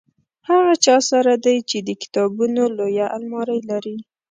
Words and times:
د 0.41 0.43
هغه 0.49 0.73
چا 0.85 0.97
سره 1.09 1.33
دی 1.45 1.57
چې 1.69 1.77
د 1.87 1.89
کتابونو 2.01 2.63
لویه 2.77 3.07
المارۍ 3.17 3.59
لري. 3.71 3.97